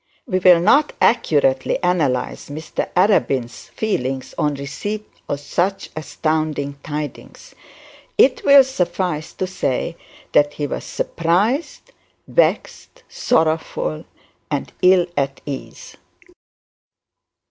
We 0.25 0.39
will 0.39 0.59
not 0.59 0.93
accurately 0.99 1.77
analyse 1.83 2.49
Mr 2.49 2.91
Arabin's 2.95 3.67
feelings 3.69 4.33
on 4.35 4.55
receipt 4.55 5.05
of 5.29 5.39
such 5.39 5.91
astounding 5.95 6.79
tidings. 6.81 7.53
It 8.17 8.43
will 8.43 8.63
suffice 8.63 9.31
to 9.33 9.45
say 9.45 9.95
that 10.31 10.53
he 10.53 10.65
was 10.65 10.85
surprised, 10.85 11.91
vexed, 12.27 13.03
sorrowful, 13.09 14.05
and 14.49 14.73
ill 14.81 15.05
at 15.15 15.39
ease. 15.45 15.97